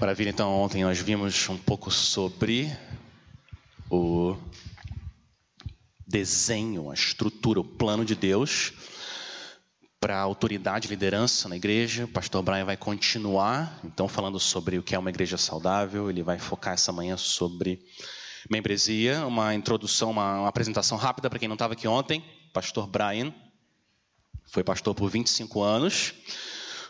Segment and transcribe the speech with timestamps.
[0.00, 2.74] Maravilha, então ontem nós vimos um pouco sobre
[3.90, 4.34] o
[6.06, 8.72] desenho, a estrutura, o plano de Deus
[10.00, 12.06] para a autoridade e liderança na igreja.
[12.06, 16.08] O pastor Brian vai continuar, então, falando sobre o que é uma igreja saudável.
[16.08, 17.84] Ele vai focar essa manhã sobre
[18.50, 22.24] membresia, uma introdução, uma, uma apresentação rápida para quem não estava aqui ontem.
[22.50, 23.30] Pastor Brian
[24.46, 26.14] foi pastor por 25 anos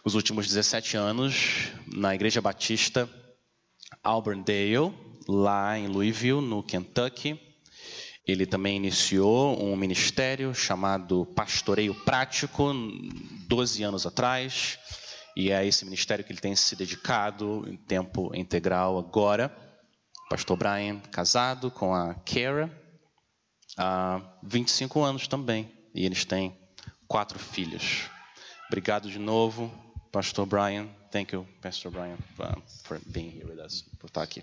[0.05, 3.09] os últimos 17 anos na Igreja Batista
[4.03, 4.93] Auburndale,
[5.29, 7.41] lá em Louisville, no Kentucky.
[8.27, 12.73] Ele também iniciou um ministério chamado Pastoreio Prático,
[13.49, 14.79] 12 anos atrás,
[15.37, 19.55] e é esse ministério que ele tem se dedicado em tempo integral agora.
[20.29, 22.71] Pastor Brian, casado com a Kara,
[23.77, 26.57] há 25 anos também, e eles têm
[27.07, 28.09] quatro filhos.
[28.69, 29.71] Obrigado de novo
[30.13, 30.91] Pastor Brian.
[31.11, 34.43] Thank you, Pastor Brian, uh, for being here with us, por estar aqui.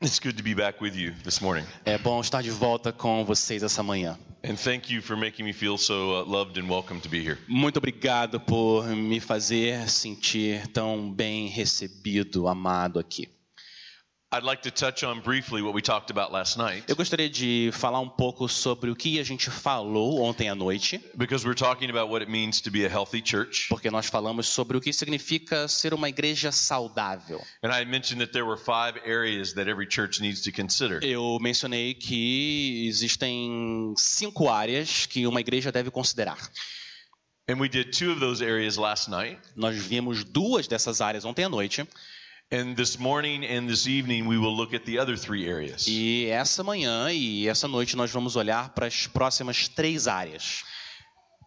[0.00, 1.66] It's good to be back with you this morning.
[1.84, 4.16] É bom estar de volta com vocês essa manhã.
[4.42, 7.36] And thank you for making me feel so uh, loved and welcome to be here.
[7.46, 13.28] Muito obrigado por me fazer sentir tão bem recebido, amado aqui.
[16.86, 21.00] Eu gostaria de falar um pouco sobre o que a gente falou ontem à noite.
[21.16, 23.66] Because we're talking about what it means to be a healthy church.
[23.68, 27.44] Porque nós falamos sobre o que significa ser uma igreja saudável.
[27.60, 31.02] And I mentioned that there were five areas that every church needs to consider.
[31.02, 36.38] Eu mencionei que existem cinco áreas que uma igreja deve considerar.
[37.48, 39.40] And we did two of those areas last night.
[39.56, 41.84] Nós vimos duas dessas áreas ontem à noite.
[42.52, 45.86] And this morning and this evening we will look at the other three areas.
[45.86, 50.64] E essa manhã e essa noite nós vamos olhar para as próximas três áreas.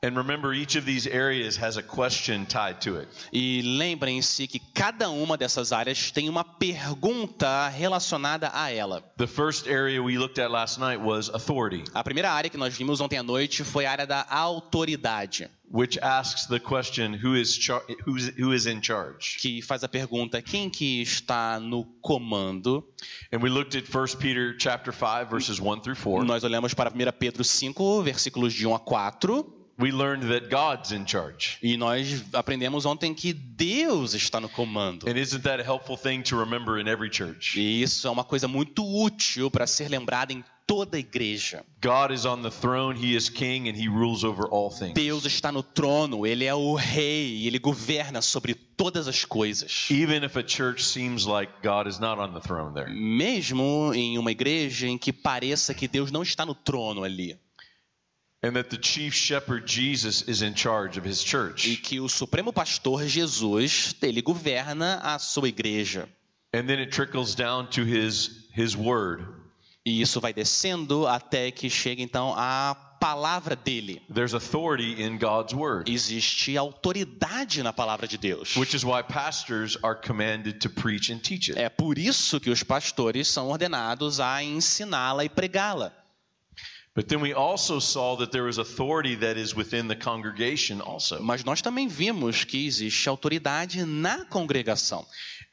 [0.01, 3.09] And remember each of these areas has a question tied to it.
[3.33, 9.03] E lembrem-se que cada uma dessas áreas tem uma pergunta relacionada a ela.
[9.17, 11.83] The first area we looked at last night was authority.
[11.94, 15.49] A primeira área que nós vimos ontem à noite foi a área da autoridade.
[15.73, 17.57] Which asks the question who is
[18.06, 19.39] who's, who is in charge?
[19.41, 22.84] Que faz a pergunta quem que está no comando?
[23.31, 26.25] And we looked at 1 Peter chapter 5 verses 1 through 4.
[26.25, 29.62] Nós olhamos para 1 Pedro 5 versículos de 1 a 4.
[29.79, 31.57] We learned that God's in charge.
[31.61, 35.09] E nós aprendemos ontem que Deus está no comando.
[35.09, 37.59] And isn't that a helpful thing to remember in every church?
[37.59, 41.63] E isso é uma coisa muito útil para ser lembrada em toda a igreja.
[41.81, 44.94] God is on the throne, he is king and he rules over all things.
[44.94, 49.90] Deus está no trono, ele é o rei, ele governa sobre todas as coisas.
[49.90, 52.90] Even if a church seems like God is not on the throne there.
[52.90, 57.38] Mesmo em uma igreja em que pareça que Deus não está no trono ali.
[61.55, 66.09] E que o supremo pastor Jesus, ele governa a sua igreja.
[66.53, 69.25] And then it trickles down to his his word.
[69.85, 74.01] E isso vai descendo até que chega então a palavra dele.
[74.13, 75.91] There's authority in God's word.
[75.91, 78.55] Existe autoridade na palavra de Deus.
[78.55, 81.59] Which is why pastors are commanded to preach and teach it.
[81.59, 85.91] É por isso que os pastores são ordenados a ensiná-la e pregá-la.
[86.95, 91.19] But then we also saw that there is authority that is within the congregation also.
[91.23, 95.03] Mas nós também vimos que existe autoridade na congregação.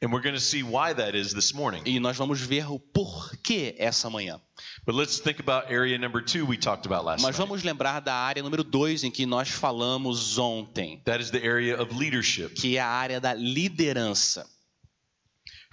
[0.03, 1.81] And we're going to see why that is this morning.
[1.85, 4.39] E nós vamos ver o porquê essa manhã.
[4.85, 8.13] But let's think about area number two we talked about last Mas vamos lembrar da
[8.13, 11.01] área número dois em que nós falamos ontem.
[11.05, 12.53] That is the area of leadership.
[12.53, 14.47] Que é a área da liderança.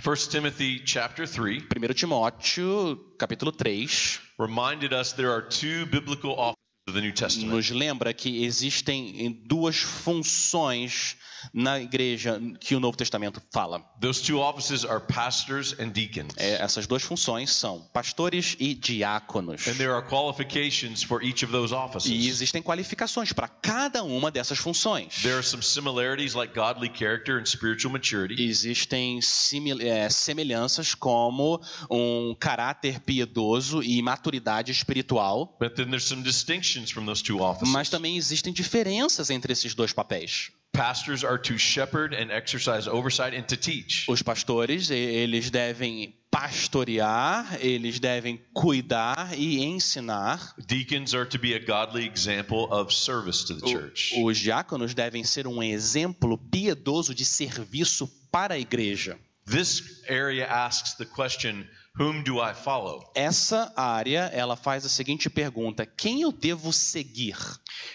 [0.02, 4.27] 1 Timothy chapter 3 1 Timóteo capítulo 3
[7.44, 11.17] Nos lembra que existem duas funções
[11.52, 13.82] na igreja que o Novo Testamento fala.
[14.00, 16.34] Those two offices are pastors and deacons.
[16.36, 19.66] É, essas duas funções são pastores e diáconos.
[19.66, 22.10] And there are qualifications for each of those offices.
[22.10, 25.22] E existem qualificações para cada uma dessas funções.
[25.22, 28.42] There are some similarities like godly character and spiritual maturity.
[28.42, 29.20] Existem
[29.80, 31.60] é, semelhanças como
[31.90, 35.56] um caráter piedoso e maturidade espiritual.
[35.60, 37.72] But then there's some distinctions from those two offices.
[37.72, 40.50] Mas também existem diferenças entre esses dois papéis.
[40.78, 44.06] Pastors are to shepherd and exercise oversight and to teach.
[44.08, 50.54] Os pastores, eles devem pastorear, eles devem cuidar e ensinar.
[50.68, 54.14] Deacons are to be a godly example of service to the church.
[54.22, 59.18] Os diáconos devem ser um exemplo piedoso de serviço para a igreja.
[59.46, 61.66] This area asks the question
[61.98, 63.02] Whom do I follow?
[63.12, 67.36] Essa área, ela faz a seguinte pergunta: quem eu devo seguir?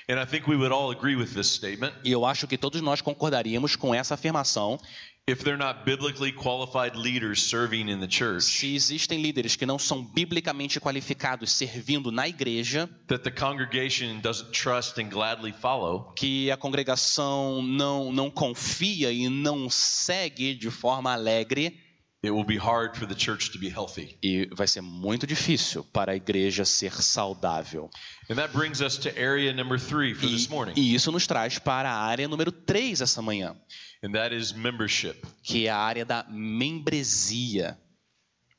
[0.09, 1.94] And I think we would all agree with this statement.
[2.03, 4.77] E eu acho que todos nós concordaríamos com essa afirmação.
[5.25, 9.79] If they're not biblically qualified leaders serving in the church, Se existem líderes que não
[9.79, 16.51] são biblicamente qualificados servindo na igreja, that the congregation doesn't trust and gladly follow, que
[16.51, 21.79] a congregação não, não confia e não segue de forma alegre,
[22.23, 24.17] it will be hard for the church to be healthy.
[24.23, 27.89] e vai ser muito difícil para a igreja ser saudável.
[28.29, 31.27] And that brings us to area number three for E, this morning, e isso nos
[31.27, 33.55] traz para a área número 3 essa manhã,
[34.01, 35.25] and that is membership.
[35.43, 37.77] que é a área da membresia.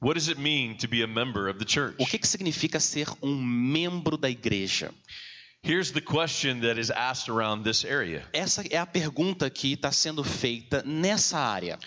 [0.01, 1.97] What does it mean to be a member of the church?
[1.99, 4.93] O que, que significa ser um membro da igreja?
[5.63, 9.91] Here's the question that is asked around this area Essa é a pergunta que está
[9.91, 11.79] sendo feita nessa área.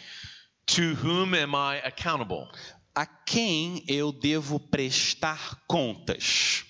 [0.67, 2.49] To whom am I accountable?
[2.95, 6.63] A quem eu devo prestar contas?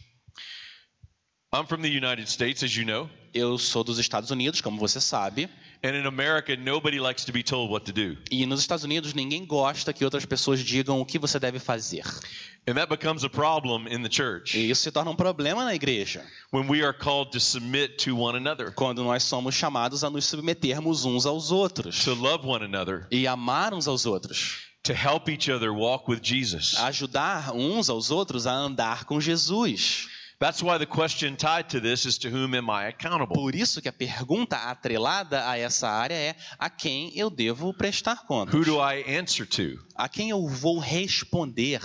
[1.54, 5.02] I'm from the United States, as you know, Eu sou dos Estados Unidos, como você
[5.02, 5.50] sabe,
[5.84, 8.18] and in America, nobody likes to be told what to do.
[8.32, 12.04] e nos Estados Unidos ninguém gosta que outras pessoas digam o que você deve fazer.
[12.70, 15.74] And that becomes a problem in the church E isso se torna um problema na
[15.74, 16.22] igreja,
[16.52, 20.26] when we are called to submit to one another, quando nós somos chamados a nos
[20.26, 25.30] submetermos uns aos outros to love one another, e amar uns aos outros, to help
[25.30, 26.76] each other walk with Jesus.
[26.80, 30.10] ajudar uns aos outros a andar com Jesus.
[30.40, 33.36] That's why the question tied to this is to whom am I accountable?
[33.36, 38.24] Por isso que a pergunta atrelada a essa área é a quem eu devo prestar
[38.28, 38.54] contas?
[38.54, 39.80] Who do I answer to?
[39.96, 41.82] A quem eu vou responder?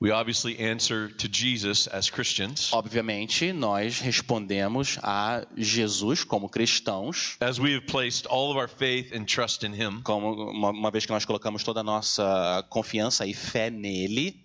[0.00, 2.72] We obviously answer to Jesus as Christians.
[2.72, 9.14] Obviamente, nós respondemos a Jesus como cristãos, As we have placed all of our faith
[9.14, 13.24] and trust in Him, como uma, uma vez que nós colocamos toda a nossa confiança
[13.24, 14.43] e fé nele,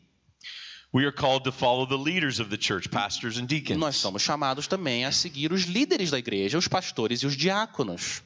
[0.94, 3.96] we are called to follow the leaders of the church, pastors and nós deacons.
[3.96, 8.22] somos chamados também a seguir os líderes da igreja, os pastores e os diáconos.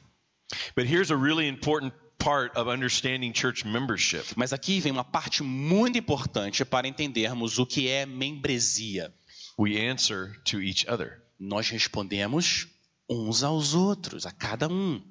[0.74, 4.24] But here's a really important part of understanding church membership.
[4.36, 9.12] Mas aqui vem uma parte muito importante para entendermos o que é membresia.
[9.58, 11.22] We answer to each other.
[11.38, 12.66] Nós respondemos
[13.08, 15.02] uns aos outros, a cada um.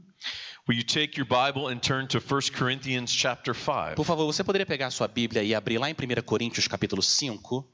[0.65, 3.95] Will you take your Bible and turn to 1 Corinthians chapter 5?
[3.97, 7.01] Por favor, você poderia pegar a sua Bíblia e abrir lá em 1 Coríntios capítulo
[7.01, 7.67] 5?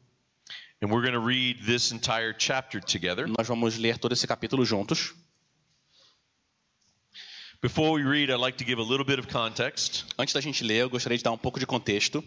[0.81, 3.27] And we're going to read this entire chapter together.
[3.27, 5.13] Nós vamos ler todo esse capítulo juntos.
[7.61, 10.05] Before we read, I'd like to give a little bit of context.
[10.17, 12.23] Antes da gente ler, eu gostaria de dar um pouco de contexto.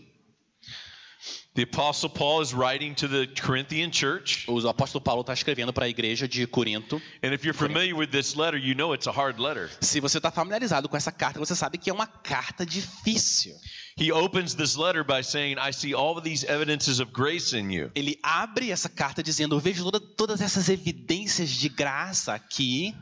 [1.54, 4.46] The Apostle Paul is writing to the Corinthian church.
[4.48, 7.00] O apóstolo Paulo está escrevendo para a igreja de Corinto.
[7.22, 9.70] And if you're familiar with this letter, you know it's a hard letter.
[9.80, 13.54] Se você está familiarizado com essa carta, você sabe que é uma carta difícil.
[13.98, 17.70] He opens this letter by saying, I see all of these evidences of grace in
[17.70, 17.90] you.
[17.94, 22.94] Ele abre essa carta dizendo: Eu vejo toda, todas essas evidências de graça aqui.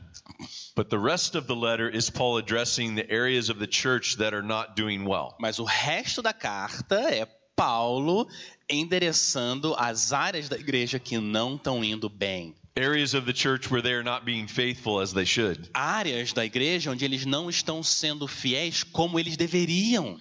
[0.74, 4.34] But the rest of the letter is Paul addressing the areas of the church that
[4.34, 5.36] are not doing well.
[5.38, 7.26] Mas o resto da carta é
[7.60, 8.26] Paulo
[8.70, 12.54] endereçando as áreas da igreja que não estão indo bem.
[12.74, 15.68] Areas of the church where they are not being faithful as they should.
[15.74, 20.18] Áreas da igreja onde eles não estão sendo fiéis como eles deveriam.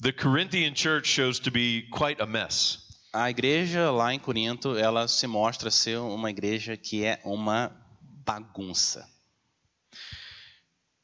[0.00, 2.78] The Corinthian church shows to be quite a mess.
[3.12, 7.70] A igreja lá em Corinto, ela se mostra ser uma igreja que é uma
[8.24, 9.06] bagunça.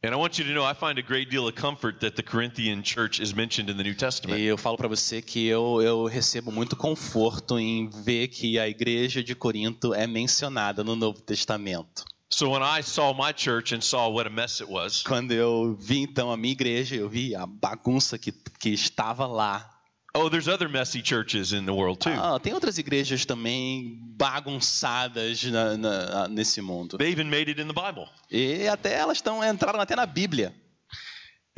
[0.02, 2.22] And I want you to know I find a great deal of comfort that the
[2.22, 4.40] Corinthian church is mentioned in the New Testament.
[4.40, 8.66] E eu falo para você que eu, eu recebo muito conforto em ver que a
[8.66, 12.06] igreja de Corinto é mencionada no Novo Testamento.
[12.30, 15.76] So when I saw my church and saw what a mess it was, Quando eu
[15.78, 19.68] vi então a minha igreja, eu vi a bagunça que, que estava lá.
[20.14, 22.10] Oh, there's other messy churches in the world too.
[22.10, 26.98] Ah, tem outras igrejas também bagunçadas na- na- nesse mundo.
[26.98, 28.08] They even made it in the Bible.
[28.30, 30.54] E até elas estão entraram até na Bíblia.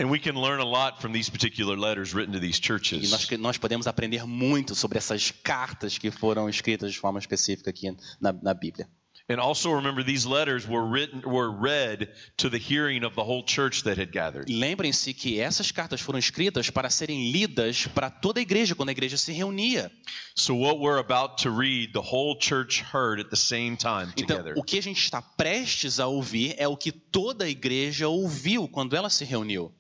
[0.01, 2.67] And we can learn a lot from these particular letters written to these E nós,
[3.21, 3.39] churches.
[3.39, 8.33] nós podemos aprender muito sobre essas cartas que foram escritas de forma específica aqui na,
[8.33, 8.89] na Bíblia.
[9.33, 13.43] And also remember these letters were written were read to the hearing of the whole
[13.45, 14.51] church that had gathered.
[14.51, 18.93] Lembrem-se que essas cartas foram escritas para serem lidas para toda a igreja quando a
[18.93, 19.91] igreja se reunia.
[20.35, 24.37] So what we're about to read, the whole church heard at the same time Então,
[24.37, 24.55] together.
[24.59, 28.69] o que a gente está prestes a ouvir é o que toda a igreja ouviu
[28.69, 29.73] quando ela se reuniu.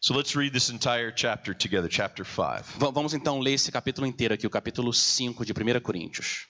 [0.00, 2.78] So let's read this entire chapter together, chapter 5.
[2.78, 6.46] Va- Vamos então ler esse capítulo inteiro aqui, o capítulo 5 de 1 Coríntios.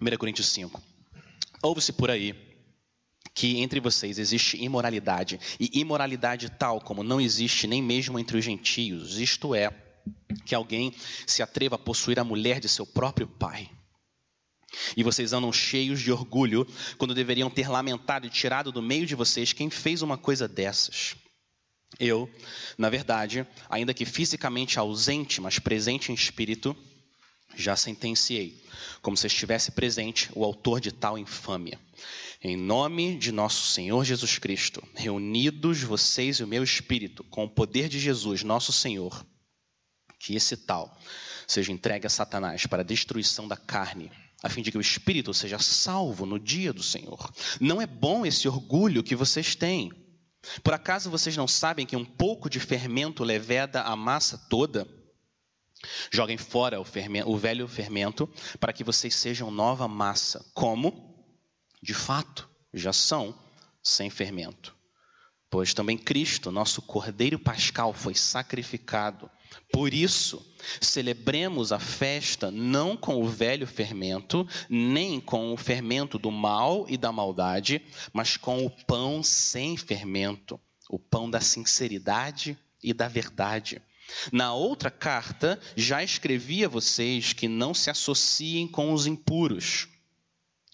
[0.00, 0.82] 1 Coríntios 5.
[1.62, 2.34] Ouve-se por aí
[3.34, 8.44] que entre vocês existe imoralidade, e imoralidade tal como não existe nem mesmo entre os
[8.44, 9.70] gentios, isto é,
[10.46, 10.94] que alguém
[11.26, 13.70] se atreva a possuir a mulher de seu próprio pai.
[14.96, 19.14] E vocês andam cheios de orgulho, quando deveriam ter lamentado e tirado do meio de
[19.14, 21.14] vocês quem fez uma coisa dessas.
[21.98, 22.30] Eu,
[22.76, 26.76] na verdade, ainda que fisicamente ausente, mas presente em espírito,
[27.56, 28.62] já sentenciei,
[29.02, 31.78] como se estivesse presente, o autor de tal infâmia.
[32.42, 37.50] Em nome de nosso Senhor Jesus Cristo, reunidos vocês e o meu espírito, com o
[37.50, 39.24] poder de Jesus, nosso Senhor,
[40.18, 40.96] que esse tal
[41.46, 44.10] seja entregue a Satanás para a destruição da carne,
[44.42, 47.32] a fim de que o espírito seja salvo no dia do Senhor.
[47.60, 49.90] Não é bom esse orgulho que vocês têm.
[50.62, 54.86] Por acaso vocês não sabem que um pouco de fermento leveda a massa toda?
[56.10, 58.28] Joguem fora o, fermento, o velho fermento
[58.58, 61.14] para que vocês sejam nova massa, como,
[61.82, 63.34] de fato, já são
[63.82, 64.74] sem fermento.
[65.48, 69.30] Pois também Cristo, nosso Cordeiro Pascal, foi sacrificado.
[69.72, 70.44] Por isso,
[70.80, 76.96] celebremos a festa não com o velho fermento, nem com o fermento do mal e
[76.96, 77.80] da maldade,
[78.12, 83.80] mas com o pão sem fermento, o pão da sinceridade e da verdade.
[84.32, 89.88] Na outra carta, já escrevi a vocês que não se associem com os impuros.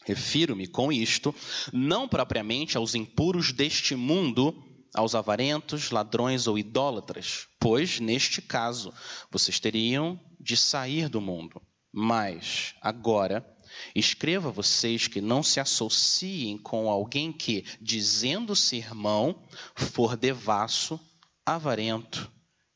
[0.05, 1.35] Refiro-me com isto,
[1.73, 4.55] não propriamente aos impuros deste mundo,
[4.95, 8.93] aos avarentos, ladrões ou idólatras, pois, neste caso,
[9.31, 11.63] vocês teriam de sair do mundo.
[11.93, 13.47] Mas, agora,
[13.95, 19.43] escreva a vocês que não se associem com alguém que, dizendo-se irmão,
[19.75, 20.99] for devasso,
[21.47, 22.31] avarento,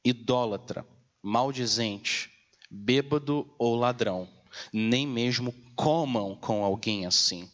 [0.09, 0.87] idólatra,
[1.21, 2.31] maldizente,
[2.71, 4.29] bêbado ou ladrão,
[4.73, 7.51] nem mesmo comam com alguém assim.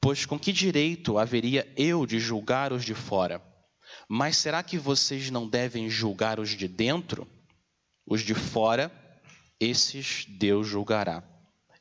[0.00, 3.40] Pois com que direito haveria eu de julgar os de fora?
[4.08, 7.28] Mas será que vocês não devem julgar os de dentro?
[8.04, 8.90] Os de fora,
[9.60, 11.22] esses Deus julgará.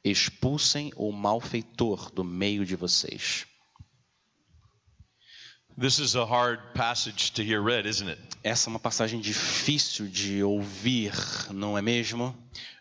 [0.04, 3.48] Expulsem o malfeitor do meio de vocês.
[5.80, 8.20] This is a hard passage to hear read, isn't it?
[8.44, 11.14] Essa é uma passagem difícil de ouvir,
[11.54, 12.36] não é mesmo?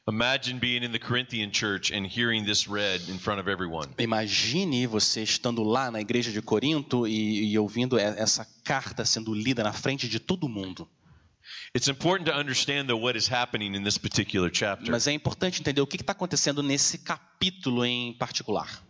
[0.08, 3.86] Imagine being in the Corinthian church and hearing this read in front of everyone.
[3.98, 9.62] Imagine você estando lá na igreja de Corinto e, e ouvindo essa carta sendo lida
[9.62, 10.88] na frente de todo mundo.
[11.76, 14.90] It's important to understand though what is happening in this particular chapter.
[14.90, 18.82] Mas é importante entender o que está acontecendo nesse capítulo em particular.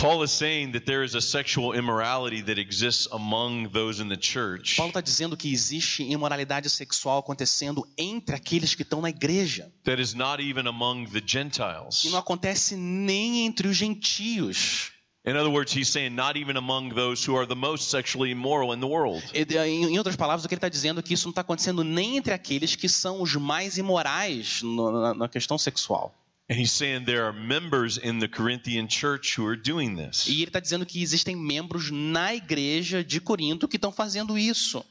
[0.00, 4.16] Paul is saying that there is a sexual immorality that exists among those in the
[4.16, 4.76] church.
[4.78, 9.70] Paulo está dizendo que existe imoralidade sexual acontecendo entre aqueles que estão na igreja.
[9.84, 12.04] That is not even among the Gentiles.
[12.06, 14.90] E não acontece nem entre os gentios.
[15.26, 18.72] In other words, he's saying not even among those who are the most sexually immoral
[18.72, 19.22] in the world.
[19.34, 22.16] Em outras palavras, o que ele está dizendo é que isso não está acontecendo nem
[22.16, 26.14] entre aqueles que são os mais imorais na questão sexual.
[26.50, 30.26] And he's saying there are members in the Corinthian church who are doing this.
[30.26, 34.84] E ele está dizendo que existem membros na igreja de Corinto que estão fazendo isso.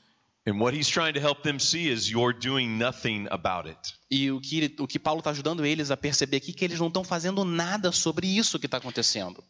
[0.48, 3.78] And what he's trying to help them see is you're doing nothing about it.
[4.10, 6.80] E o que, o que Paulo está ajudando eles a perceber aqui é que eles
[6.80, 9.44] não estão fazendo nada sobre isso que está acontecendo.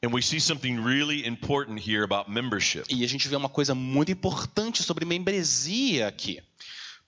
[0.00, 2.84] And we see something really important here about membership.
[2.88, 6.40] E a gente vê uma coisa muito importante sobre membresia aqui.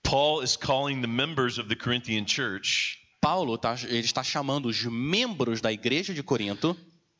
[0.03, 4.83] Paul is calling the members of the Corinthian church Paulo tá, ele está chamando os
[4.83, 6.75] membros da igreja de Corinto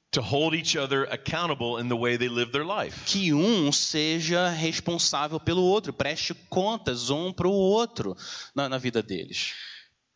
[0.09, 2.99] to hold each other accountable in the way they live their life.
[3.05, 8.17] que um seja responsável pelo outro, preste contas um para o outro
[8.53, 9.53] na, na vida deles.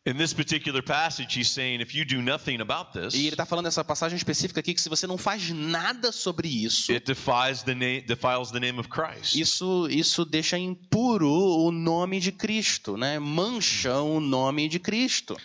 [0.08, 3.44] In this particular passage, he's saying, if you do nothing about this, E ele está
[3.44, 7.62] falando nessa passagem específica aqui que se você não faz nada sobre isso, it defies
[7.62, 9.34] the name, defiles the name of Christ.
[9.34, 13.18] isso, isso deixa impuro o nome de Cristo, né?
[13.18, 15.36] mancha o nome de Cristo.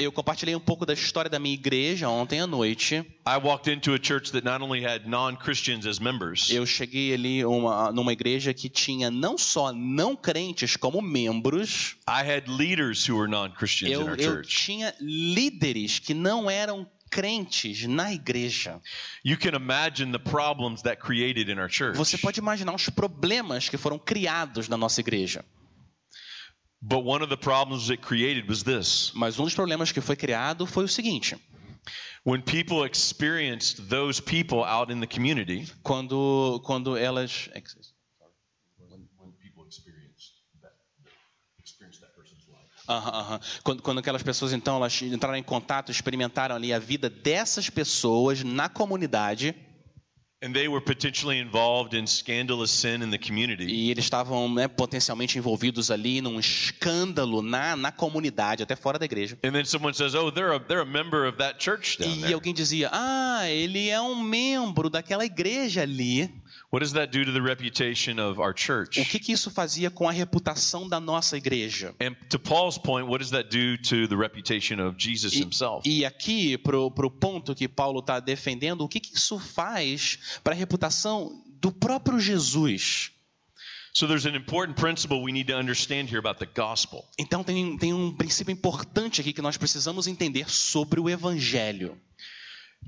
[0.00, 2.96] Eu compartilhei um pouco da história da minha igreja ontem à noite.
[3.24, 7.44] I walked into a church that not only had non-Christians as members, Eu cheguei ali
[7.44, 11.96] uma, numa igreja que tinha não só não crentes como membros.
[12.08, 14.56] I had leaders who were non-Christians in Eu, our eu church.
[14.56, 18.80] tinha líderes que não eram crentes na igreja.
[19.24, 21.96] You can imagine the problems that created in our church.
[21.96, 25.44] Você pode imaginar os problemas que foram criados na nossa igreja.
[26.80, 29.10] But one of the problems it created was this.
[29.14, 31.36] Mas um dos problemas que foi criado foi o seguinte:
[32.24, 37.48] When people experienced those people out in the community, quando quando elas
[42.88, 43.40] Aham, aham.
[43.62, 48.42] Quando, quando aquelas pessoas, então, elas entraram em contato, experimentaram ali a vida dessas pessoas
[48.42, 49.54] na comunidade,
[53.68, 59.04] e eles estavam né, potencialmente envolvidos ali num escândalo na, na comunidade, até fora da
[59.04, 59.36] igreja.
[59.42, 62.20] And then someone says, "Oh, they're a they're a member of that church down E
[62.20, 66.32] there." alguém dizia: Ah, ele é um membro daquela igreja ali.
[66.70, 69.02] What does that do to the reputation of our O church?
[69.06, 71.94] que, que isso fazia com a reputação da nossa igreja?
[71.98, 75.88] And to Paul's point, what does that do to the reputation of Jesus E, himself?
[75.88, 80.52] e aqui, pro, pro ponto que Paulo está defendendo, o que, que isso faz para
[80.52, 83.12] a reputação do próprio Jesus?
[83.94, 87.02] So there's an important principle we need to understand here about the gospel.
[87.18, 91.98] Então tem, tem um princípio importante aqui que nós precisamos entender sobre o evangelho.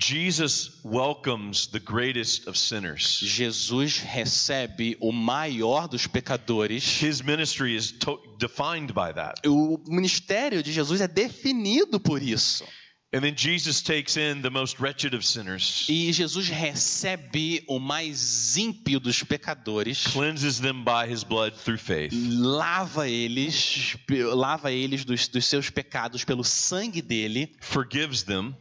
[0.01, 3.21] Jesus welcomes the greatest of sinners.
[3.23, 6.83] Jesus recebe o maior dos pecadores.
[7.01, 7.93] His ministry is
[8.39, 9.47] defined by that.
[9.47, 12.65] O ministério de Jesus é definido por isso.
[13.13, 18.57] And then Jesus takes in the most wretched of sinners, E Jesus recebe o mais
[18.57, 25.27] ímpio dos pecadores, cleanses them by his blood through faith, lava eles, lava eles dos,
[25.27, 28.55] dos seus pecados pelo sangue dele, forgives them,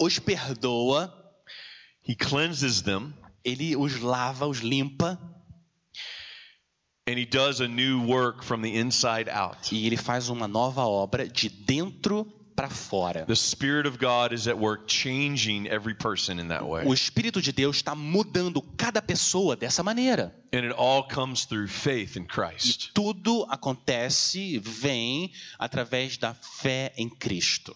[0.00, 1.12] os perdoa,
[2.02, 3.12] he cleanses them,
[3.44, 5.18] ele os lava, os limpa
[7.06, 9.72] and he does a new work from the inside out.
[9.72, 13.24] e ele faz uma nova obra de dentro para fora.
[13.26, 16.84] The Spirit of God is at work changing every person in that way.
[16.86, 20.34] O Espírito de Deus está mudando cada pessoa dessa maneira.
[20.52, 22.92] And it all comes through faith in Christ.
[22.92, 27.74] Tudo acontece, vem através da fé em Cristo.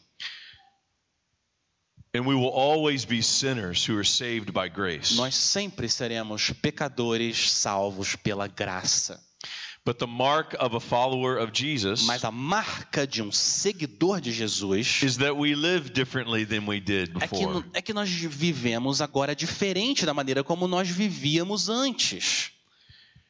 [2.14, 5.16] And we will always be sinners who are saved by grace.
[5.16, 9.20] Nós sempre seremos pecadores salvos pela graça.
[9.84, 14.32] But the mark of a follower of Jesus Mas a marca de um seguidor de
[14.32, 17.64] Jesus is that we live differently than we did é que, before.
[17.74, 22.53] é que nós vivemos agora diferente da maneira como nós vivíamos antes.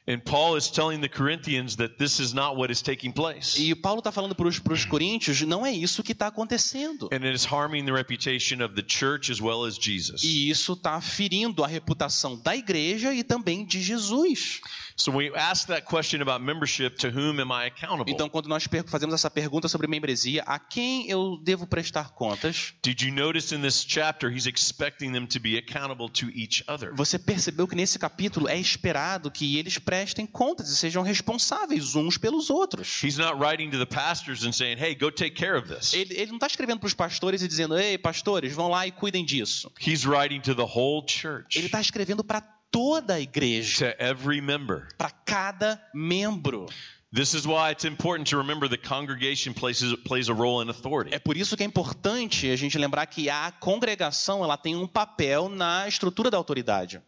[0.06, 3.58] And Paul is telling the Corinthians that this is not what is taking place.
[3.58, 7.08] E Paulo está falando para os coríntios, não é isso que está acontecendo.
[7.10, 10.22] And it is harming the reputation of the church as well as Jesus.
[10.22, 14.60] E isso está ferindo a reputação da igreja e também de Jesus.
[14.96, 18.12] So when we ask that question about membership, to whom am I accountable?
[18.12, 22.74] Então, quando nós fazemos essa pergunta sobre membresia, a quem eu devo prestar contas?
[22.82, 26.94] Did you notice in this chapter he's expecting them to be accountable to each other?
[26.94, 32.16] Você percebeu que nesse capítulo é esperado que eles prestem contas e sejam responsáveis uns
[32.16, 33.02] pelos outros.
[33.02, 36.14] He's not writing to the pastors and saying, "Hey, go take care of this." Ele,
[36.14, 39.24] ele não está escrevendo para os pastores e dizendo: Ei, pastores, vão lá e cuidem
[39.24, 39.72] disso.
[39.84, 42.40] He's writing to the whole church, Ele está escrevendo para
[42.74, 44.88] toda a igreja, to every member.
[44.98, 46.66] para cada membro.
[47.12, 51.14] This is why it's important to remember the congregation plays, plays a role in authority.
[51.14, 54.88] É por isso que é importante a gente lembrar que a congregação ela tem um
[54.88, 57.00] papel na estrutura da autoridade.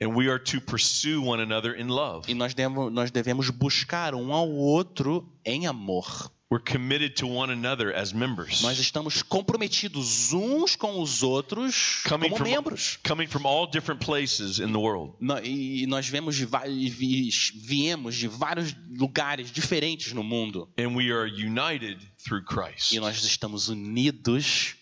[0.00, 2.24] And we are to pursue one another in love.
[2.26, 6.32] E nós devemos, nós devemos buscar um ao outro em amor.
[6.50, 8.60] We're committed to one another as members.
[8.62, 12.98] Nós estamos comprometidos uns com os outros Coming como from, membros.
[13.04, 15.14] coming from all different places in the world.
[15.44, 20.68] E nós vemos de, vi- viemos de vários lugares diferentes no mundo.
[20.76, 22.92] And we are united through Christ.
[22.96, 24.74] E nós estamos unidos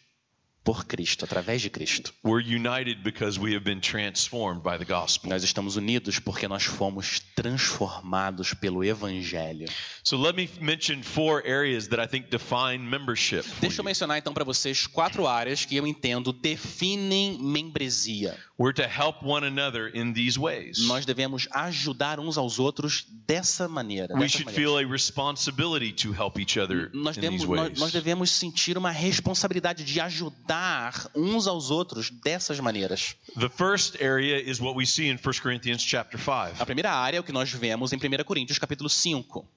[0.69, 2.13] por Cristo, através de Cristo.
[2.23, 5.31] We're united because we have been transformed by the gospel.
[5.31, 9.67] Nós estamos unidos porque nós fomos transformados pelo Evangelho.
[10.05, 13.45] So let me mention four areas that I think define membership.
[13.45, 18.37] for Deixa eu mencionar então para vocês quatro áreas que eu entendo definem membresia.
[18.61, 20.81] We're to help one another in these ways.
[20.89, 24.13] Nós devemos ajudar uns aos outros dessa maneira.
[24.15, 24.57] We dessas should maneiras.
[24.57, 27.79] feel a responsibility to help each other Nós, these nós, ways.
[27.79, 33.15] nós devemos sentir uma responsabilidade de ajudar uns aos outros dessas maneiras.
[33.39, 36.61] The first area is what we see in 1 Corinthians chapter 5.
[36.61, 39.49] A primeira área é o que nós vemos em 1 Coríntios capítulo 5.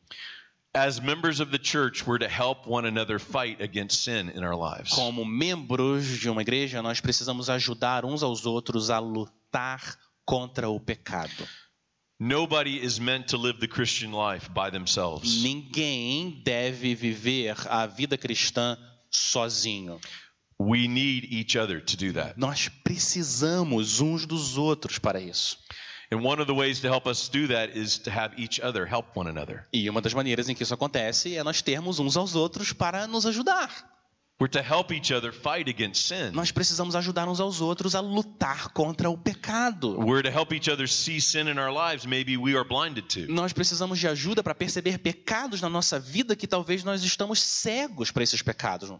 [0.73, 4.55] As members of the church, we're to help one another fight against sin in our
[4.55, 4.93] lives.
[4.93, 9.81] Como membros de uma igreja, nós precisamos ajudar uns aos outros a lutar
[10.25, 11.45] contra o pecado.
[12.17, 15.43] Nobody is meant to live the Christian life by themselves.
[15.43, 18.77] Ninguém deve viver a vida cristã
[19.09, 19.99] sozinho.
[20.57, 22.35] We need each other to do that.
[22.37, 25.57] Nós precisamos uns dos outros para isso.
[26.13, 28.85] And one of the ways to help us do that is to have each other
[28.85, 29.65] help one another.
[29.71, 33.07] E uma das maneiras em que isso acontece é nós termos uns aos outros para
[33.07, 33.69] nos ajudar.
[34.41, 36.31] We're to help each other fight against sin.
[36.33, 39.99] Nós precisamos ajudar uns aos outros a lutar contra o pecado.
[39.99, 43.31] We're to help each other see sin in our lives maybe we are blinded to.
[43.31, 48.09] Nós precisamos de ajuda para perceber pecados na nossa vida que talvez nós estamos cegos
[48.09, 48.91] para esses pecados.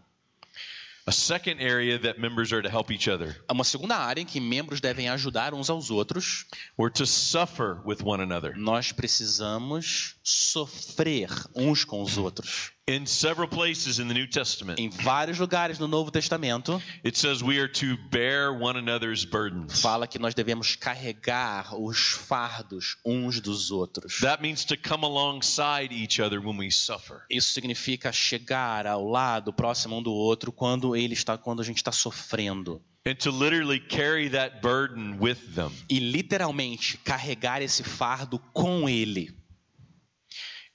[1.04, 3.36] A second area that members are to help each other.
[3.50, 6.44] Uma segunda área em que membros devem ajudar uns aos outros.
[6.78, 8.56] We're to suffer with one another.
[8.56, 12.71] Nós precisamos sofrer uns com os outros.
[12.92, 17.42] In several places in the New Testament, Em vários lugares no Novo Testamento, it says
[17.42, 19.80] we are to bear one another's burdens.
[19.80, 24.20] fala que nós devemos carregar os fardos uns dos outros.
[24.20, 27.22] That means to come alongside each other when we suffer.
[27.30, 31.78] Isso significa chegar ao lado, próximo um do outro, quando ele está, quando a gente
[31.78, 32.82] está sofrendo.
[33.04, 35.72] And to literally carry that burden with them.
[35.88, 39.34] E literalmente carregar esse fardo com ele.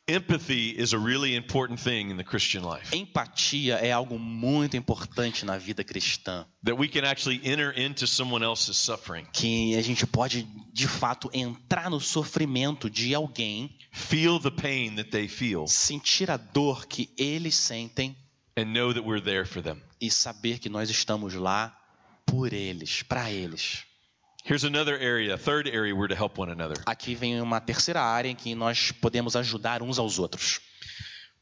[0.10, 2.96] Empathy is a really important thing in the Christian life.
[2.96, 8.41] Empatia é algo muito importante na vida cristã, That we can actually enter into someone
[8.41, 14.50] else's suffering, que a gente pode de fato entrar no sofrimento de alguém, feel the
[14.50, 18.15] pain that they feel, sentir a dor que eles sentem
[18.56, 19.82] and know that we're there for them.
[20.00, 21.78] e saber que nós estamos lá
[22.26, 23.84] por eles, para eles.
[24.47, 26.81] Here's another area, a third area we're to help one another.
[26.86, 30.62] Aqui vem uma terceira área em que nós podemos ajudar uns aos outros.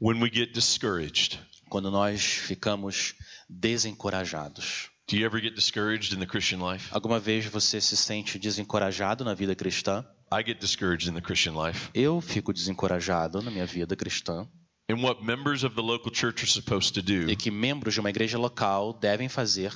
[0.01, 1.39] When we get discouraged.
[1.69, 3.13] Quando nós ficamos
[3.47, 4.89] desencorajados.
[5.07, 6.87] Do you ever get discouraged in the Christian life?
[6.89, 10.03] Alguma vez você se sente desencorajado na vida cristã?
[10.33, 11.91] I get discouraged in the Christian life.
[11.93, 14.47] Eu fico desencorajado na minha vida cristã.
[14.87, 17.99] And what members of the local church are supposed to do E que membros de
[17.99, 19.73] uma igreja local devem fazer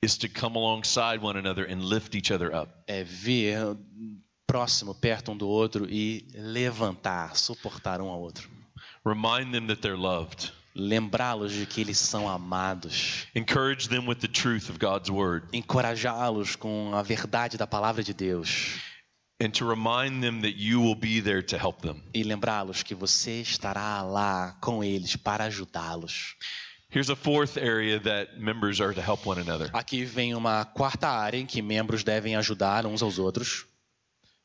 [0.00, 2.70] is to come alongside one another and lift each other up.
[2.86, 3.76] é vir
[4.46, 8.48] próximo, perto um do outro e levantar, suportar um ao outro.
[9.04, 10.52] Remind them that they're loved.
[10.74, 13.26] Lembrá-los de que eles são amados.
[13.34, 15.46] Encourage them with the truth of God's word.
[15.52, 18.78] Encorajá-los com a verdade da palavra de Deus.
[22.14, 26.36] E lembrá-los que você estará lá com eles para ajudá-los.
[26.94, 29.70] Here's a fourth area that members are to help one another.
[29.72, 33.64] Aqui vem uma quarta área em que membros devem ajudar uns aos outros.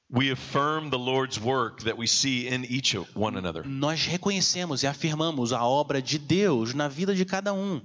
[0.10, 3.68] We affirm the Lord's work that we see in each of one another.
[3.68, 7.82] Nós reconhecemos e afirmamos a obra de Deus na vida de cada um.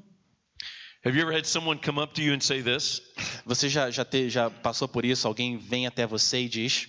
[1.05, 3.03] Have you ever had someone come up to you and say this?
[3.45, 5.27] Você já, já, te, já passou por isso?
[5.27, 6.87] Alguém vem até você e diz: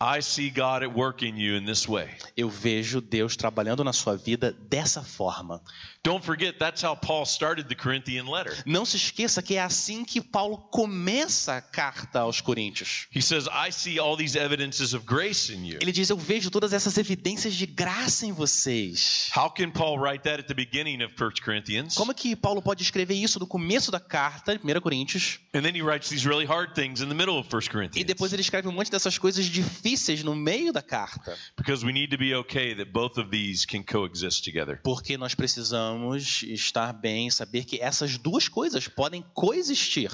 [0.00, 2.08] I see God at work in you in this way.
[2.36, 5.60] Eu vejo Deus trabalhando na sua vida dessa forma.
[6.04, 8.56] Don't forget, that's how Paul started the Corinthian letter.
[8.64, 13.08] Não se esqueça que é assim que Paulo começa a carta aos Coríntios.
[13.12, 15.78] He says, I see all these evidences of grace in you.
[15.82, 19.28] Ele diz: Eu vejo todas essas evidências de graça em vocês.
[19.36, 21.94] How can Paul write that at the beginning of 1 Corinthians?
[21.94, 25.74] Como é que Paulo pode escrever isso no começo da carta, 1 Coríntios, And then
[25.74, 28.06] he writes these really hard things in the middle of 1 e Corinthians.
[28.06, 29.44] depois ele escreve um monte dessas coisas
[29.88, 31.36] difíceis no meio da carta?
[31.56, 34.80] Because we need to be okay that both of these can coexist together.
[34.82, 40.10] Porque nós precisamos estar bem, saber que essas duas coisas podem coexistir.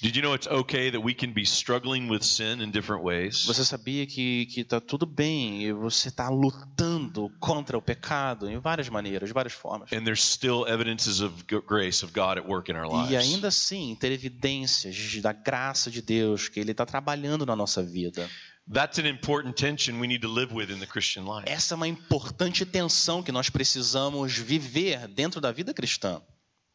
[0.00, 3.44] Did you know it's okay that we can be struggling with sin in different ways?
[3.46, 8.58] Você sabia que que tá tudo bem e você está lutando contra o pecado em
[8.58, 9.92] várias maneiras, de várias formas.
[9.92, 13.10] And there's still evidences of grace of God at work in our lives.
[13.10, 17.82] E ainda assim ter evidências da graça de Deus que Ele está trabalhando na nossa
[17.82, 18.28] vida.
[18.70, 21.44] That's an important tension we need to live with in the Christian life.
[21.46, 26.20] Essa é uma importante tensão que nós precisamos viver dentro da vida cristã.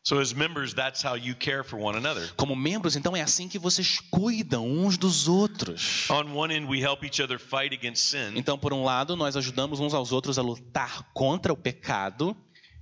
[0.03, 2.31] So, as members, that's how you care for one another.
[2.37, 6.09] Como membros, então é assim que vocês cuidam uns dos outros.
[6.09, 9.35] On one end, we help each other fight against sin, Então, por um lado, nós
[9.35, 12.35] ajudamos uns aos outros a lutar contra o pecado,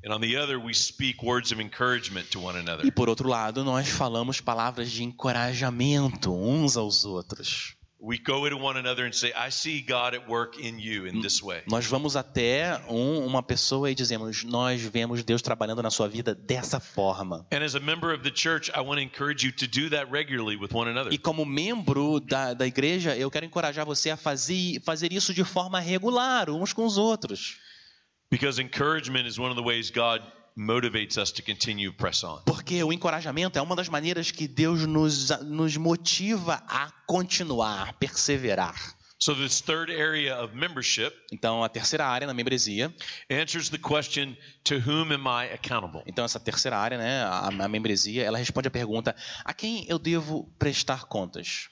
[0.05, 2.85] and on the other, we speak words of encouragement to one another.
[2.85, 7.75] e por outro lado, nós falamos palavras de encorajamento uns aos outros.
[7.97, 11.21] We go to one another and say, I see God at work in you in
[11.21, 11.63] this way.
[11.67, 16.35] Nós vamos até um- uma pessoa e dizemos: Nós vemos Deus trabalhando na sua vida
[16.35, 17.47] dessa forma.
[17.51, 20.11] And as a member of the church, I want to encourage you to do that
[20.11, 21.11] regularly with one another.
[21.11, 25.43] E como membro da, da igreja, eu quero encorajar você a fazer, fazer isso de
[25.45, 27.57] forma regular, uns com os outros.
[28.29, 30.21] Because encouragement is one of the ways God
[30.55, 32.41] motivates us to continue press on.
[32.45, 38.75] Porque o encorajamento é uma das maneiras que Deus nos, nos motiva a continuar, perseverar.
[39.17, 42.93] So, this third area of membership Então, a terceira área na membresia.
[43.29, 46.03] answers the question to whom am I accountable?
[46.05, 49.97] Então, essa terceira área, né, a, a membresia, ela responde a pergunta: a quem eu
[49.97, 51.69] devo prestar contas?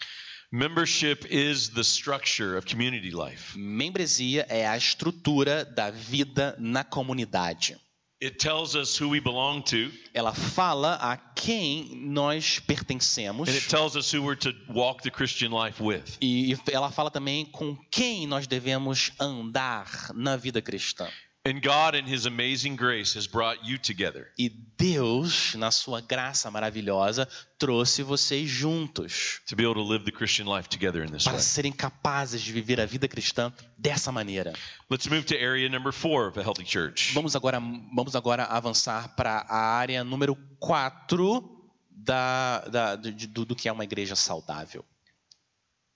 [0.52, 3.58] Membership is the structure of community life.
[3.58, 7.76] Membresia é a estrutura da vida na comunidade.
[8.24, 13.50] It tells us who we belong to, ela fala a quem nós pertencemos.
[13.50, 16.18] and it tells us who we're to walk the Christian life with.
[16.22, 21.10] E ela fala também com quem nós devemos andar na vida cristã.
[21.46, 24.30] And God, in His amazing grace, has brought you together.
[24.40, 27.28] E Deus, na sua graça maravilhosa,
[27.60, 31.34] trouxe vocês juntos to be able to live the Christian life together in this way.
[31.34, 34.54] para serem capazes de viver a vida cristã dessa maneira.
[34.90, 37.14] Let's move to area number four of a healthy church.
[37.14, 41.44] Vamos agora, vamos agora avançar para a área número 4
[41.92, 44.86] da, da, do, do que é uma igreja saudável.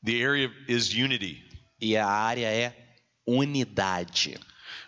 [0.03, 1.41] The area is unity,
[1.79, 2.75] E a área é
[3.25, 4.37] unidade.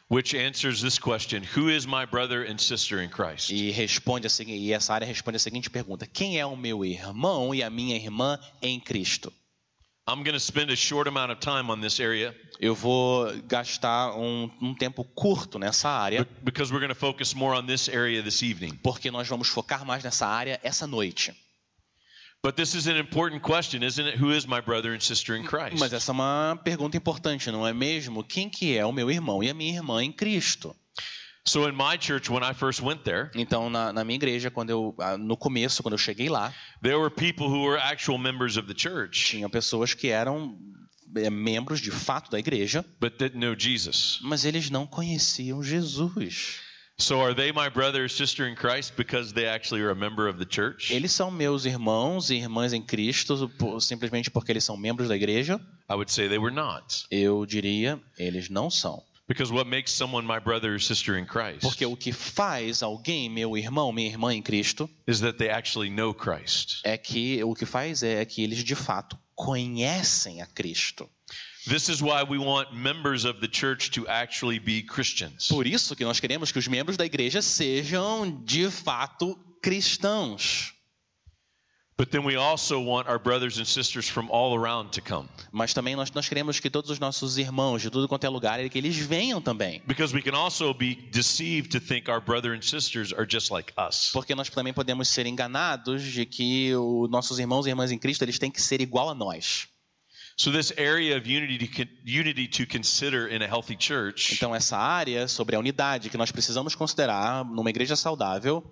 [0.10, 3.50] Which answers this question Who is my brother and sister in Christ?
[3.52, 6.84] E responde a seguinte, e essa área responde a seguinte pergunta: Quem é o meu
[6.84, 9.32] irmão e a minha irmã em Cristo?
[10.08, 14.16] I'm going to spend a short amount of time on this area Eu vou gastar
[14.18, 17.88] um, um tempo curto nessa área, be- because we're going to focus more on this
[17.88, 18.74] area this evening.
[18.82, 21.32] porque nós vamos focar mais nessa área essa noite.
[22.42, 24.16] But this is an important question, isn't it?
[24.16, 25.78] Who is my brother and sister in Christ?
[25.78, 28.24] Mas essa é uma pergunta importante, não é mesmo?
[28.24, 30.74] Quem que é o meu irmão e a minha irmã em Cristo?
[31.46, 34.70] So in my church, when I first went there, Então, na, na minha igreja, quando
[34.70, 38.56] eu, ah, no começo, quando eu cheguei lá, there were people who were actual members
[38.56, 40.58] of the church tinha pessoas que eram
[41.18, 44.20] eh, membros de fato da igreja, but didn't know Jesus.
[44.22, 46.62] mas eles não conheciam Jesus.
[47.02, 50.28] So are they my brother or sister in Christ because they actually are a member
[50.28, 50.92] of the church?
[50.94, 55.60] Eles são meus irmãos e irmãs em Cristo simplesmente porque eles são membros da igreja?
[55.90, 57.06] I would say they were not.
[57.10, 59.02] Eu diria, eles não são.
[59.30, 63.30] Because what makes someone my brother or sister in Christ Porque o que faz alguém,
[63.30, 66.82] meu irmão, minha irmã em Cristo, is that they actually know Christ.
[66.84, 71.10] é que o que faz é que eles de fato conhecem a Cristo.
[71.70, 75.48] This is why we want members of the church to actually be Christians.
[75.48, 80.74] Por isso que nós queremos que os membros da igreja sejam de fato cristãos.
[81.96, 85.30] But then we also want our brothers and sisters from all around to come.
[85.52, 88.68] Mas também nós, nós queremos que todos os nossos irmãos de tudo quanto é lugar,
[88.68, 89.80] que eles venham também.
[89.86, 93.72] Because we can also be deceived to think our brother and sisters are just like
[93.78, 94.10] us.
[94.12, 98.24] Porque nós também podemos ser enganados de que os nossos irmãos e irmãs em Cristo,
[98.24, 99.68] eles têm que ser igual a nós.
[100.40, 104.78] So this area of unity to, unity to consider in a healthy church Então essa
[104.78, 108.64] área sobre a unidade que nós precisamos considerar numa igreja saudável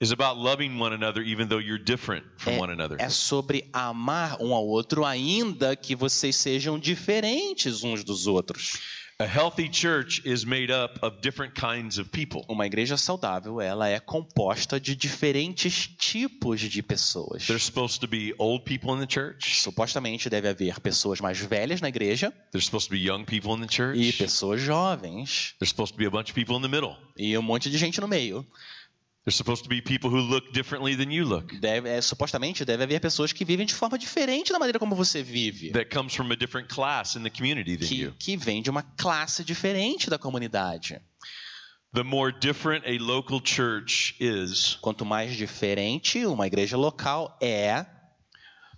[0.00, 2.96] is about loving one another even though you're different from one another.
[3.00, 9.01] é sobre amar um ao outro, ainda que vocês sejam diferentes uns dos outros.
[9.20, 12.44] A healthy church is made up of different kinds of people.
[12.48, 17.46] Uma igreja saudável, ela é composta de diferentes tipos de pessoas.
[17.46, 19.60] There's supposed to be old people in the church.
[19.62, 23.60] Supostamente deve haver pessoas mais velhas na igreja There's supposed to be young people in
[23.60, 23.96] the church.
[23.96, 26.96] e pessoas jovens There's supposed to be a bunch of people in the middle.
[27.16, 28.44] e um monte de gente no meio.
[29.24, 31.54] There's supposed to be people who look differently than you look.
[31.60, 35.22] Deve, é, supostamente deve haver pessoas que vivem de forma diferente da maneira como você
[35.22, 38.14] vive, That comes from a different class in the community than que, you.
[38.18, 41.00] que vem de uma classe diferente da comunidade.
[41.94, 47.86] The more different a local church is, Quanto mais diferente uma igreja local é,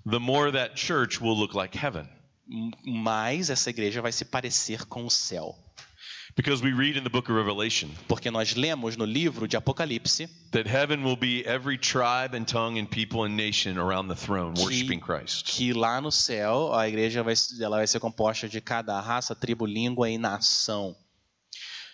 [0.04, 2.06] the more that church will look like heaven.
[2.84, 5.56] mais essa igreja vai se parecer com o céu.
[6.36, 10.28] Because we read in the book of Revelation Porque nós lemos no livro de Apocalipse
[10.50, 14.54] that heaven will be every tribe and tongue and people and nation around the throne
[14.56, 15.46] worshiping Christ.
[15.46, 19.64] que lá no céu a igreja vai, ela vai ser composta de cada raça, tribo,
[19.64, 20.96] língua e nação.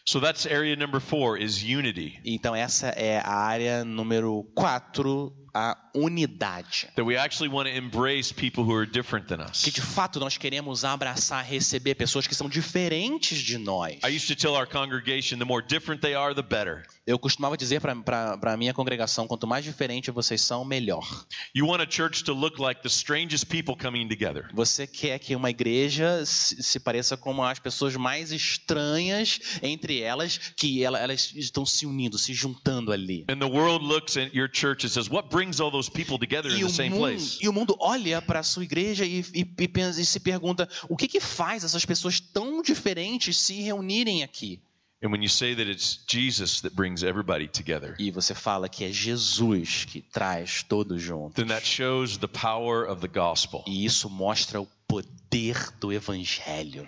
[0.07, 2.19] So that's area number four is unity.
[2.25, 6.89] Então essa é a área número 4, a unidade.
[6.97, 9.63] That we actually want to embrace people who are different than us.
[9.63, 13.99] Que de fato nós queremos abraçar, receber pessoas que são diferentes de nós.
[14.05, 16.85] I used to tell our congregation the more different they are, the better.
[17.11, 21.27] Eu costumava dizer para a minha congregação, quanto mais diferente vocês são, melhor.
[21.55, 24.49] You want a church to look like the strangest people coming together.
[24.55, 30.39] Você quer que uma igreja se, se pareça com as pessoas mais estranhas entre elas,
[30.57, 33.25] que ela- elas estão se unindo, se juntando ali.
[33.29, 36.51] And the world looks at your church and says, What brings all those people together
[36.53, 37.39] in E the o, same mundo, place?
[37.43, 40.69] e o mundo olha para a sua igreja e, e- e pensa- e se pergunta:
[40.89, 44.61] o que, que faz essas pessoas tão diferentes se reunirem aqui?
[45.03, 48.85] And when you say that it's Jesus that brings everybody together, E você fala que
[48.85, 51.35] é Jesus que traz todos juntos.
[51.37, 53.65] then that shows the power of the gospel.
[53.67, 56.87] E isso mostra o poder do evangelho.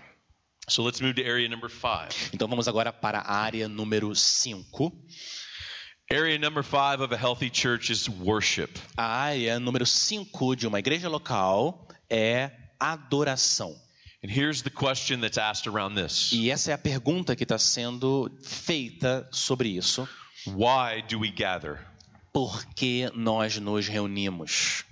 [0.69, 2.15] So let's move to area number five.
[2.35, 4.93] Então vamos agora para a área número 5.
[6.11, 8.79] Area number five of a healthy church is worship.
[8.97, 13.75] A área número 5 de uma igreja local é adoração.
[14.23, 17.59] And here's the question that's asked around this E essa é a pergunta que está
[17.59, 20.09] sendo feita sobre isso.
[20.47, 21.81] Why do we gather?
[22.33, 24.85] Por que nós nos reunimos?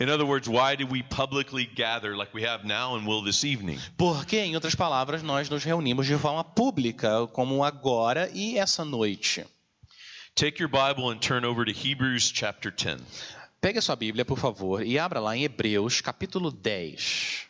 [0.00, 3.44] In other words, why do we publicly gather like we have now and will this
[3.44, 3.78] evening?
[3.96, 9.44] Porque, em outras palavras, nós nos reunimos de forma pública, como agora e essa noite.
[10.36, 13.00] Take your Bible and turn over to Hebrews chapter 10.
[13.60, 17.47] Pegue a sua Bíblia, por favor, e abra lá em Hebreus, capítulo 10.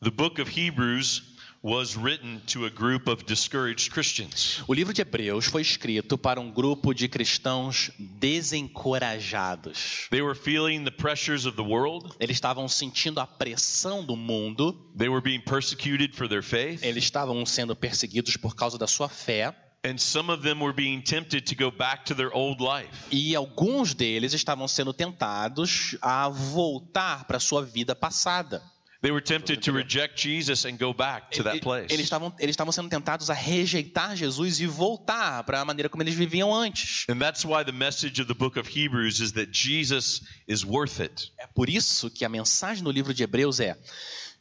[0.00, 1.22] The book of Hebrews
[1.60, 4.62] was written to a group of discouraged Christians.
[4.68, 10.06] O livro de Hebreus foi escrito para um grupo de cristãos desencorajados.
[10.10, 12.14] They were feeling the pressures of the world.
[12.20, 16.84] Eles estavam sentindo a pressão do mundo, They were being persecuted for their faith.
[16.84, 19.52] eles estavam sendo perseguidos por causa da sua fé,
[19.84, 22.88] And some of them were being tempted to go back to their old life.
[23.10, 28.62] e alguns deles estavam sendo tentados a voltar para a sua vida passada.
[29.00, 31.86] They were tempted to reject Jesus and go back to that place.
[31.88, 36.02] Eles estavam, eles estavam sendo tentados a rejeitar Jesus e voltar para a maneira como
[36.02, 37.06] eles viviam antes.
[37.08, 41.00] And that's why the message of the book of Hebrews is that Jesus is worth
[41.00, 41.30] it.
[41.38, 43.78] É por isso que a mensagem no livro de Hebreus é: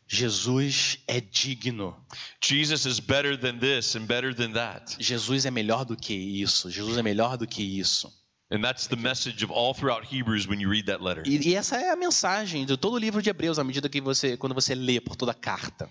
[0.08, 1.96] Jesus é digno.
[2.42, 4.96] Jesus is better than this and better than that.
[5.00, 6.72] Jesus é melhor do que isso.
[6.72, 8.12] Jesus é melhor do que isso.
[8.50, 11.22] And that's the message of all throughout Hebrews when you read that letter.
[11.26, 14.00] E, e essa é a mensagem de todo o livro de Hebreus à medida que
[14.00, 15.90] você, quando você lê por toda a carta.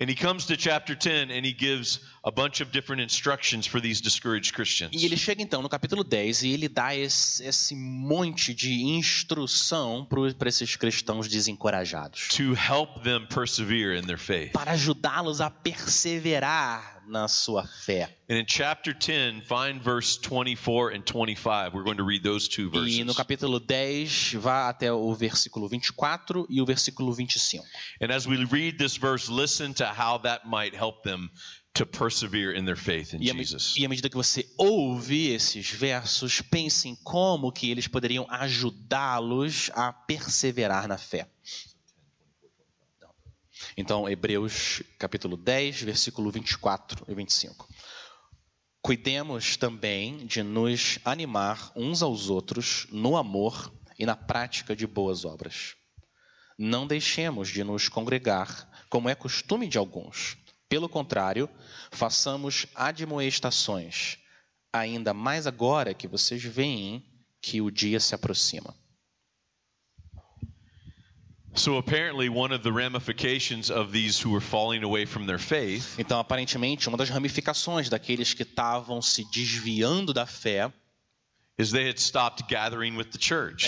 [0.00, 3.78] And he comes to chapter 10 and he gives a bunch of different instructions for
[3.78, 4.90] these discouraged Christians.
[4.94, 10.06] E ele chega então no capítulo 10 e ele dá esse, esse monte de instrução
[10.08, 12.28] para esses cristãos desencorajados.
[12.28, 14.52] to help them persevere in their faith.
[14.52, 18.08] Para ajudá-los a perseverar na sua fé.
[18.28, 21.72] And in chapter 10, find verse 24 and 25.
[21.74, 23.16] We're going to read those two E no verses.
[23.16, 27.64] capítulo 10, vá até o versículo 24 e o versículo 25.
[28.00, 31.30] And as we read this verse, listen to how that might help them
[31.74, 33.74] to persevere in their faith in E Jesus.
[33.76, 39.70] e à medida que você ouve esses versos, pense em como que eles poderiam ajudá-los
[39.74, 41.26] a perseverar na fé.
[43.76, 47.68] Então, Hebreus capítulo 10, versículo 24 e 25.
[48.80, 55.24] Cuidemos também de nos animar uns aos outros no amor e na prática de boas
[55.24, 55.74] obras.
[56.56, 60.36] Não deixemos de nos congregar, como é costume de alguns.
[60.68, 61.48] Pelo contrário,
[61.90, 64.18] façamos admoestações,
[64.72, 67.04] ainda mais agora que vocês veem
[67.40, 68.74] que o dia se aproxima.
[68.80, 68.96] So
[70.26, 71.37] apparently, one of the ramifications of these who were falling away from their faith
[75.98, 80.72] Então, aparentemente, uma das ramificações daqueles que estavam se desviando da fé
[81.58, 83.18] is they had stopped gathering with the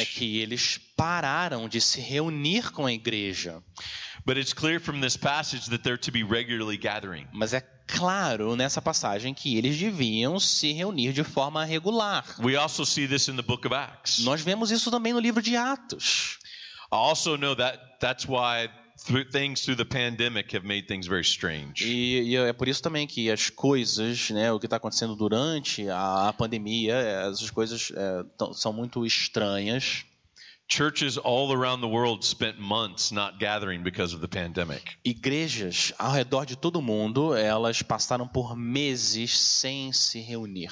[0.00, 3.60] é que eles pararam de se reunir com a igreja.
[4.24, 7.26] But it's clear from this passage that they're to be regularly gathering.
[7.32, 12.24] Mas é claro nessa passagem que eles deviam se reunir de forma regular.
[12.38, 14.20] We also see this in the book of Acts.
[14.20, 16.38] Nós vemos isso também no livro de Atos.
[16.92, 21.24] I also know that that's why through, things through the pandemic have made things very
[21.24, 21.84] strange.
[21.84, 25.88] E, e é por isso também que as coisas, né, o que está acontecendo durante
[25.88, 30.04] a, a pandemia, essas coisas é, tão- são muito estranhas.
[30.68, 34.96] Churches all around the world spent months not gathering because of the pandemic.
[35.04, 40.70] Igrejas ao redor de todo mundo, elas passaram por meses sem se reunir.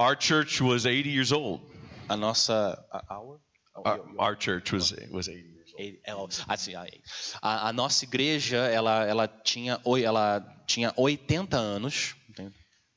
[0.00, 1.62] Our church was 80 years old.
[2.08, 3.38] A nossa a, our?
[3.84, 5.94] Our, our church was was 80 years old.
[6.04, 12.14] É, é, assim, a, a- nossa igreja, ela, ela, tinha, ela tinha 80 anos.
[12.28, 12.54] entende?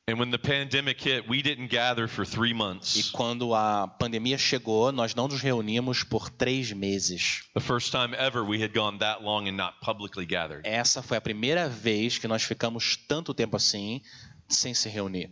[0.10, 3.12] And when the pandemic hit, we didn't gather for three E months.
[3.12, 7.44] quando a pandemia chegou, nós não nos reunimos por três meses.
[7.54, 10.68] The first time ever we had gone that long and not publicly gathered.
[10.68, 14.02] Essa foi a primeira vez que nós ficamos tanto tempo assim
[14.50, 15.30] sem se reunir.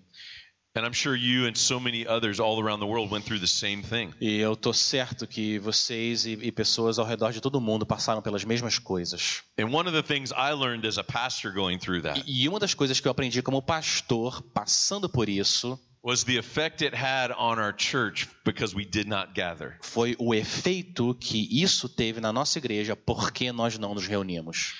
[0.79, 3.47] And I'm sure you and so many others all around the world went through the
[3.47, 4.13] same thing.
[4.21, 8.21] E eu tô certo que vocês e, e pessoas ao redor de todo mundo passaram
[8.21, 9.43] pelas mesmas coisas.
[9.59, 12.47] And one of the things I learned as a pastor going through that E, e
[12.47, 16.95] uma das coisas que eu aprendi como pastor, passando por isso, was the effect it
[16.95, 19.77] had on our church because we did not gather.
[19.81, 24.75] foi o efeito que isso teve na nossa igreja porque nós não nos reunimos.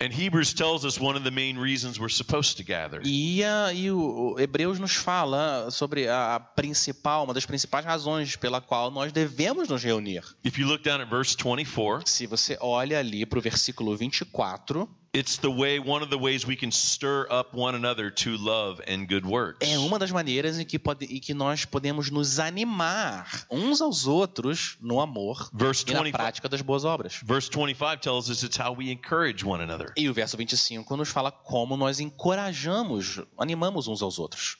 [0.00, 3.00] And Hebrews tells us one of the main reasons we're supposed to gather.
[3.04, 8.36] E, a, e o, o Hebreus nos fala sobre a, principal, uma das principais razões
[8.36, 10.22] pela qual nós devemos nos reunir.
[10.44, 14.88] If you look down at verse 24, Se você olha ali para o versículo 24,
[15.12, 18.80] it's the way one of the ways we can stir up one another to love
[18.86, 19.66] and good works.
[19.68, 24.06] é uma das maneiras em que, pode, em que nós podemos nos animar uns aos
[24.06, 27.20] outros no amor Verse e na 25, prática das boas obras.
[27.24, 29.87] verse 25 tells us it's how we encourage one another.
[29.96, 34.56] E o verso 25 nos fala como nós encorajamos, animamos uns aos outros.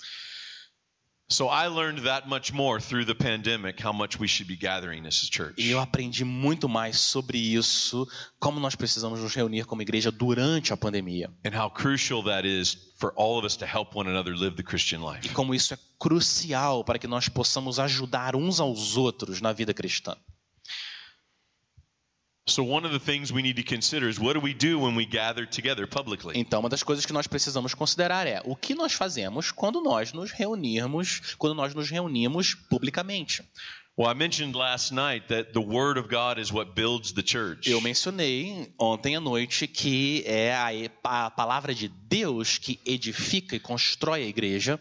[1.31, 5.07] So I learned that much more through the pandemic how much we should be gathering
[5.07, 5.57] as a church.
[5.59, 8.09] E eu aprendi muito mais sobre isso,
[8.41, 11.31] como nós precisamos nos reunir como igreja durante a pandemia.
[11.45, 14.63] And how crucial that is for all of us to help one another live the
[14.63, 15.29] Christian E life.
[15.35, 20.17] como isso é crucial para que nós possamos ajudar uns aos outros na vida cristã.
[22.49, 24.97] So one of the things we need to consider is what do we do when
[24.97, 26.33] we gather together publicly?
[26.35, 30.13] Então, uma das coisas que nós precisamos considerar é o que nós fazemos quando nós
[30.13, 33.43] nos reunirmos, quando nós nos reunimos publicamente.
[33.99, 37.69] Well, I mentioned last night that the word of God is what builds the church.
[37.69, 43.61] Eu mencionei ontem à noite que é a, a palavra de Deus que edifica e
[43.61, 44.81] constrói a igreja.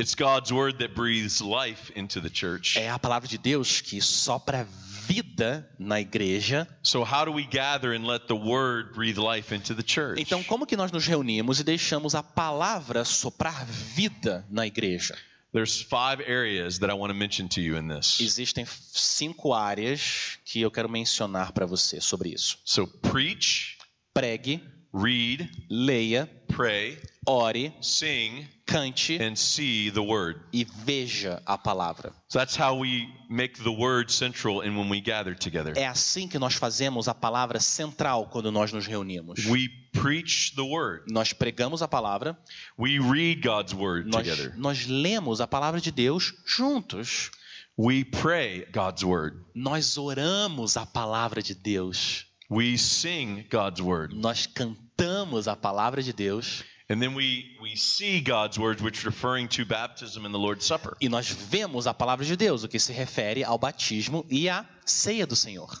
[0.00, 2.78] It's God's word that breathes life into the church.
[2.78, 4.64] É a palavra de Deus que sopra
[5.08, 6.68] vida na igreja.
[6.84, 10.20] So how do we gather and let the word breathe life into the church?
[10.20, 15.18] Então, como que nós nos reunimos e deixamos a palavra soprar vida na igreja?
[15.52, 18.20] There's five areas that I want to mention to you in this.
[18.20, 22.56] Existem cinco áreas que eu quero mencionar para você sobre isso.
[22.64, 23.78] So preach,
[24.14, 30.40] Pregue, read, leia, pray, ore, sing, cante and see the word.
[30.52, 32.12] e veja a palavra.
[32.28, 35.74] So that's how we make the word central in when we gather together.
[35.76, 39.44] É assim que nós fazemos a palavra central quando nós nos reunimos.
[39.46, 41.04] We preach the word.
[41.10, 42.36] Nós pregamos a palavra,
[42.78, 44.54] We read God's word nós, together.
[44.56, 47.30] nós lemos a palavra de Deus juntos.
[47.76, 49.36] We pray God's word.
[49.54, 52.26] Nós oramos a palavra de Deus.
[52.50, 54.14] We sing God's word.
[54.14, 56.64] Nós cantamos a palavra de Deus.
[56.90, 60.64] And then we, we see God's word, which is referring to baptism and the Lord's
[60.64, 60.96] Supper.
[61.02, 64.64] E nós vemos a palavra de Deus, o que se refere ao batismo e à
[64.86, 65.78] ceia do Senhor.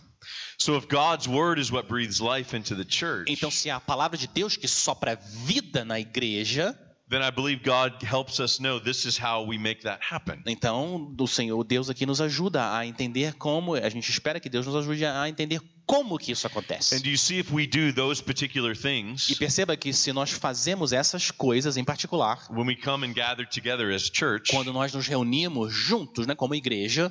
[0.58, 3.80] So if God's word is what breathes life into the church, Então, se é a
[3.80, 8.78] palavra de Deus que sopra vida na igreja, then I believe God helps us know
[8.78, 10.42] this is how we make that happen.
[10.46, 14.66] então o Senhor, Deus aqui nos ajuda a entender como, a gente espera que Deus
[14.66, 16.94] nos ajude a entender como que isso acontece.
[16.94, 20.30] And do you see if we do those particular E things perceba que se nós
[20.30, 24.92] fazemos essas coisas em particular, when we come and gather together as church, quando nós
[24.92, 27.10] nos reunimos juntos, né, como igreja,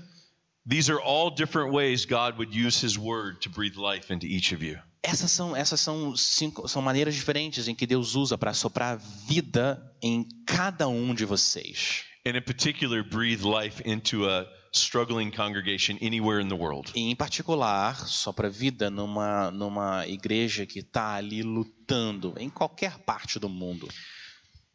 [0.70, 4.54] these are all different ways God would use his word to breathe life into each
[4.54, 4.78] of you.
[5.02, 9.82] essas são essas são cinco são maneiras diferentes em que Deus usa para soprar vida
[10.02, 12.04] em cada um de vocês.
[12.28, 14.46] And in particular, breathe life into a
[14.78, 16.92] struggling congregation anywhere in the world.
[16.96, 23.40] E em particular, sopra vida numa numa igreja que está ali lutando em qualquer parte
[23.40, 23.88] do mundo.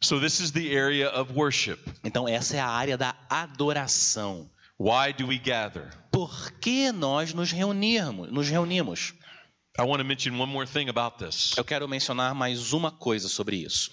[0.03, 1.78] So this is the area of worship.
[2.05, 4.50] Então essa é a área da adoração.
[4.78, 5.90] Why do we gather?
[6.11, 9.14] Por que nós nos reunirmos, nos reunimos?
[9.78, 11.57] I want to mention one more thing about this.
[11.57, 13.90] Eu quero mencionar mais uma coisa sobre isso.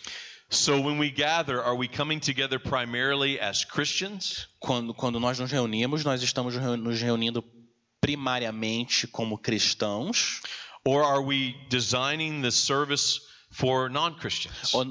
[0.50, 4.48] So when we gather, are we coming together primarily as Christians?
[4.60, 7.44] Quando, quando nós nos reunimos, nós estamos nos reunindo
[8.02, 10.42] primariamente como cristãos
[10.86, 13.22] Or are we designing the service
[13.52, 14.74] for non-Christians?
[14.74, 14.86] ou,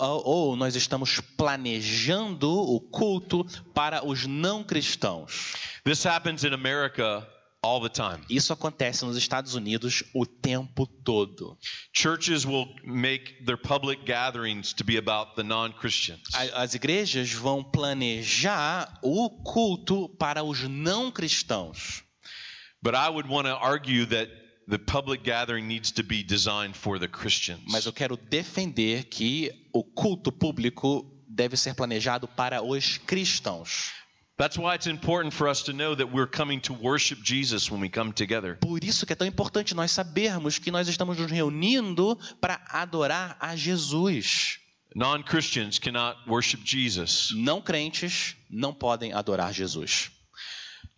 [0.00, 3.44] ou, ou nós estamos planejando o culto
[3.74, 5.54] para os não cristãos.
[5.84, 7.26] This happens in America
[7.62, 8.24] all the time.
[8.28, 11.58] Isso acontece nos Estados Unidos o tempo todo.
[11.92, 16.22] Churches will make their public gatherings to be about the non-Christians.
[16.54, 22.02] As igrejas vão planejar o culto para os não cristãos.
[22.82, 24.30] But I would want to argue that
[24.66, 27.60] the public gathering needs to be designed for the Christians.
[27.66, 33.99] Mas eu quero defender que o culto público deve ser planejado para os cristãos.
[34.40, 37.78] That's why it's important for us to know that we're coming to worship Jesus when
[37.78, 38.56] we come together.
[38.58, 43.36] Por isso que é tão importante nós sabermos que nós estamos nos reunindo para adorar
[43.38, 44.58] a Jesus.
[44.96, 47.28] Non-Christians cannot worship Jesus.
[47.34, 50.10] Não crentes não podem adorar Jesus.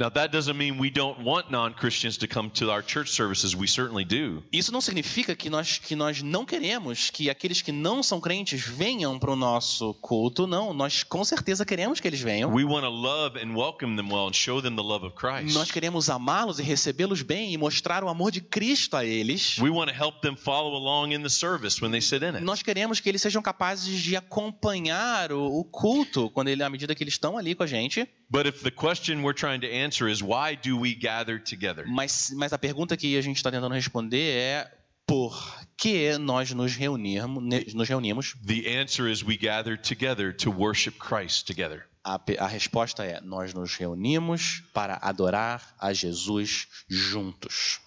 [0.02, 3.54] Now, that doesn't mean we don't want non Christians to come to our church services.
[3.54, 4.42] We certainly do.
[4.52, 8.66] Isso não significa que nós, que nós não queremos que aqueles que não são crentes
[8.66, 10.44] venham para o nosso culto.
[10.44, 12.52] Não, nós com certeza queremos que eles venham.
[12.52, 15.54] We want to love and welcome them well and show them the love of Christ.
[15.54, 19.56] Nós queremos amá-los e recebê-los bem e mostrar o amor de Cristo a eles.
[19.58, 22.40] We want to help them follow along in the service when they sit in it.
[22.40, 26.92] Nós queremos que eles sejam capazes de acompanhar o, o culto quando ele, à medida
[26.92, 28.08] que eles estão ali com a gente.
[28.28, 31.84] But if the question we're trying to answer is why do we gather together?
[31.86, 34.72] Mas, mas a pergunta que a gente está tentando responder é
[35.06, 37.42] por que nós nos reunirmos,
[37.74, 38.34] nos reunimos?
[38.44, 41.84] The answer is we gather together to worship Christ together.
[42.04, 47.80] A, a resposta é: nós nos reunimos para adorar a Jesus juntos.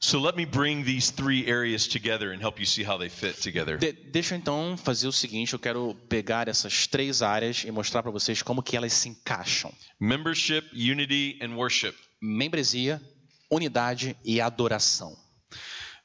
[0.00, 3.40] So let me bring these three areas together and help you see how they fit
[3.42, 3.76] together.
[3.78, 8.02] De- deixa eu então fazer o seguinte: eu quero pegar essas três áreas e mostrar
[8.02, 11.94] para vocês como que elas se encaixam: Membership, unity, and worship.
[12.22, 13.02] membresia,
[13.50, 15.16] unidade e adoração.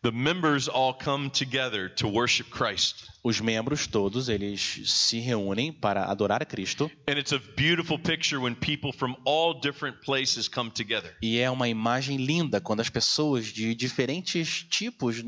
[0.01, 3.07] The members all come together to worship Christ.
[3.23, 8.37] Os membros todos eles se reúnem para adorar a Cristo And it's a beautiful picture
[8.41, 11.15] when people from all different places come together.
[11.21, 15.23] e é uma imagem linda quando as pessoas de diferentes tipos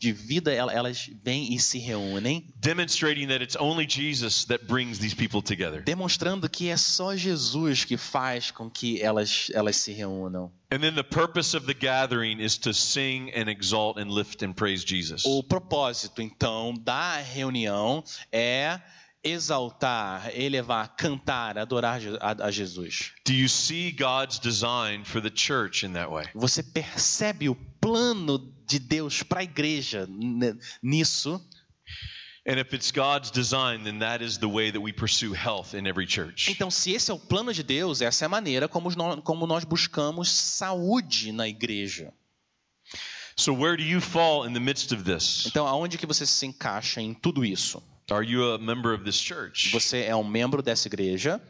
[0.00, 4.98] de, vida ela- elas vêm e se reúnem, Demonstrating that it's only Jesus that brings
[4.98, 5.82] these people together.
[5.84, 10.50] demonstrando que é só Jesus que faz com que elas elas se reúnam.
[10.70, 14.52] And then the purpose of the gathering is to sing and exalt and lift and
[14.52, 15.22] praise Jesus.
[15.24, 18.02] O propósito então da reunião
[18.32, 18.80] é
[19.22, 23.12] exaltar, elevar, cantar, adorar a, Jesus.
[23.24, 26.26] Do you see God's design for the church in that way?
[26.34, 30.08] Você percebe o plano de Deus para a igreja
[30.82, 31.40] nisso?
[32.46, 35.86] And if it's God's design, then that is the way that we pursue health in
[35.86, 36.50] every church.
[36.50, 39.46] Então, se esse é o plano de Deus, essa é a maneira como nós, como
[39.46, 42.10] nós buscamos saúde na igreja.
[43.38, 45.46] So where do you fall in the midst of this?
[45.46, 47.80] Então, aonde que você se encaixa em tudo isso?
[48.10, 49.70] Are you a member of this church?
[49.70, 51.40] Você é um membro dessa igreja?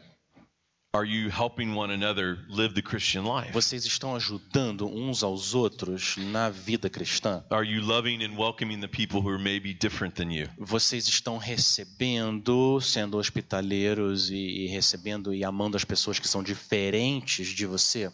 [0.93, 3.51] Are you helping one another live the Christian life?
[3.51, 7.43] Vocês estão ajudando uns aos outros na vida cristã?
[7.49, 10.47] Are you loving and welcoming the people who are maybe different than you?
[10.59, 17.65] Vocês estão recebendo, sendo hospitaleiros e, recebendo e amando as pessoas que são diferentes de
[17.65, 18.11] você?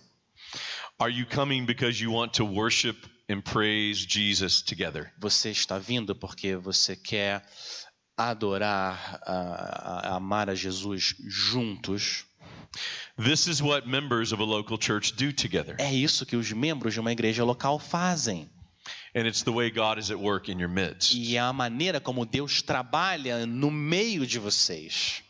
[0.97, 5.11] Are you coming because you want to worship and praise Jesus together?
[5.19, 7.43] Você está vindo porque você quer
[8.17, 12.25] adorar, a- a- amar a Jesus juntos?
[13.17, 15.75] This is what members of a local church do together.
[15.79, 18.49] É isso que os membros de uma igreja local fazem.
[19.15, 21.13] And it's the way God is at work in your midst.
[21.13, 25.23] E é a maneira como Deus trabalha no meio de vocês.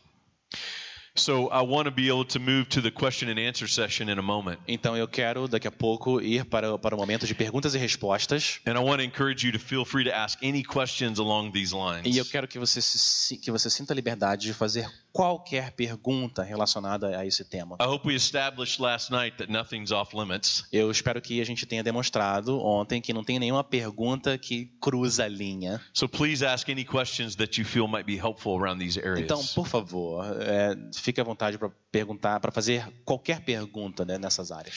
[1.16, 4.20] So I want to be able to move to the question and answer session in
[4.20, 4.60] a moment.
[4.68, 8.60] Então eu quero daqui a pouco ir para, para o momento de perguntas e respostas.
[8.66, 11.74] And I want to encourage you to feel free to ask any questions along these
[11.74, 12.14] lines.
[12.14, 16.44] E eu quero que você, se, que você sinta a liberdade de fazer qualquer pergunta
[16.44, 17.78] relacionada a esse tema.
[17.80, 20.66] I hope we established last night that nothing's off limits.
[20.74, 25.24] Eu espero que a gente tenha demonstrado ontem que não tem nenhuma pergunta que cruza
[25.24, 25.80] a linha.
[25.94, 29.22] So please ask any questions that you feel might be helpful around these areas.
[29.22, 34.52] Então, por favor, é, fique à vontade para perguntar, para fazer qualquer pergunta né, nessas
[34.52, 34.76] áreas.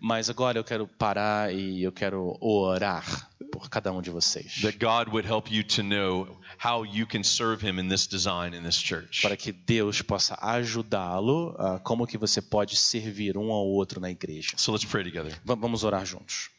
[0.00, 4.60] Mas agora eu quero parar e eu quero orar por cada um de vocês.
[4.62, 8.54] That God would help you to know how you can serve him in this design
[8.56, 9.22] in this church.
[9.22, 14.10] Para que Deus possa ajudá-lo, a como que você pode servir um ao outro na
[14.10, 14.56] igreja.
[14.56, 15.32] So let's pray together.
[15.44, 16.50] Va- Vamos orar juntos.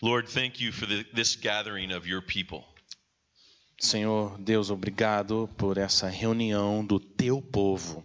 [0.00, 2.64] Lord, thank you for the, this gathering of your people.
[3.80, 8.04] Senhor Deus, obrigado por essa reunião do teu povo.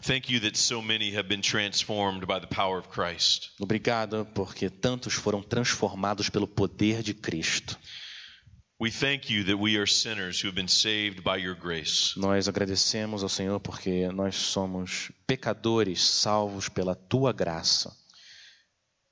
[0.00, 3.50] Thank you that so many have been transformed by the power of Christ.
[3.60, 7.76] Obrigado porque tantos foram transformados pelo poder de Cristo.
[8.80, 12.14] We thank you that we are sinners who have been saved by your grace.
[12.16, 17.92] Nós agradecemos ao Senhor porque nós somos pecadores salvos pela tua graça.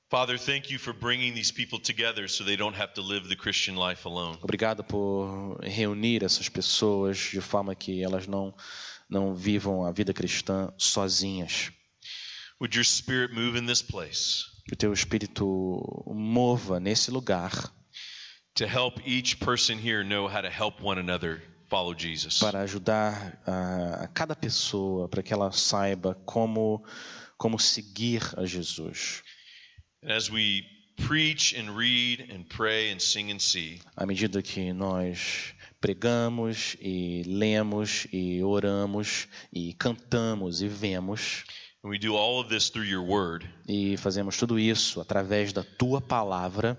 [0.09, 3.35] Father, thank you for bringing these people together so they don't have to live the
[3.35, 4.39] Christian life alone.
[4.41, 8.55] Obrigado por reunir essas pessoas de forma que elas não
[9.09, 11.71] não vivam a vida cristã sozinhas.
[12.61, 15.45] Would your spirit move in this place Que o teu espírito
[16.09, 17.53] mova nesse lugar
[18.55, 22.39] to help each person here know how to help one another follow Jesus?
[22.39, 26.83] para ajudar a, a cada pessoa para que ela saiba como
[27.39, 29.23] como seguir a Jesus.
[30.03, 30.65] And as we
[31.07, 37.23] preach and read and pray and sing and see, À medida que nós pregamos e
[37.27, 41.45] lemos e oramos e cantamos e vemos
[41.85, 43.47] And we do all of this through your word.
[43.69, 46.79] e fazemos tudo isso através da tua palavra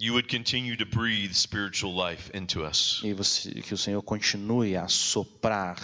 [0.00, 3.00] You would continue to breathe spiritual life into us.
[3.02, 5.76] e você, que o Senhor continue a soprar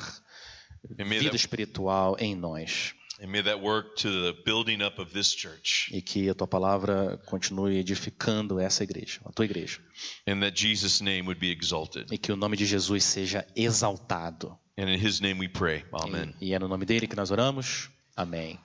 [0.88, 5.35] vida that, espiritual em nós and may that work to the building up of this
[5.35, 5.89] church.
[5.93, 9.81] e que a tua palavra continue edificando essa igreja, a tua igreja,
[10.27, 12.07] And that Jesus' name would be exalted.
[12.12, 14.59] e que o nome de Jesus seja exaltado.
[14.77, 15.85] And in his name we pray.
[15.93, 16.35] Amen.
[16.41, 17.89] E, e é no nome dele que nós oramos.
[18.17, 18.59] Amém.